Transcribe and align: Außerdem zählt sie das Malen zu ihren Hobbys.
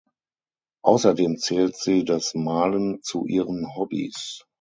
Außerdem 0.81 1.37
zählt 1.37 1.75
sie 1.77 2.03
das 2.05 2.33
Malen 2.33 3.03
zu 3.03 3.27
ihren 3.27 3.75
Hobbys. 3.75 4.41